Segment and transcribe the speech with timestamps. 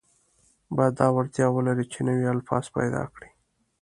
[0.75, 3.29] باید دا وړتیا ولري چې نوي الفاظ پیدا کړي.